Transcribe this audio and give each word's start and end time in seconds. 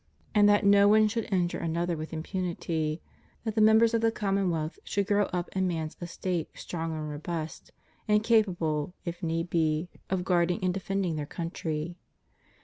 231 0.33 0.39
and 0.39 0.49
that 0.73 0.77
no 0.77 0.87
one 0.87 1.07
should 1.07 1.31
injure 1.31 1.59
another 1.59 1.95
with 1.95 2.11
impunity; 2.11 3.03
that 3.43 3.53
the 3.53 3.61
members 3.61 3.93
of 3.93 4.01
the 4.01 4.11
commonwealth 4.11 4.79
should 4.83 5.05
grow 5.05 5.25
up 5.25 5.51
to 5.51 5.61
man's 5.61 5.95
estate 6.01 6.49
strong 6.55 6.91
and 6.91 7.07
robust, 7.07 7.71
and 8.07 8.23
capable, 8.23 8.95
if 9.05 9.21
need 9.21 9.47
be, 9.51 9.89
of 10.09 10.23
guarding 10.25 10.59
and 10.63 10.73
defending 10.73 11.17
their 11.17 11.27
country. 11.27 11.97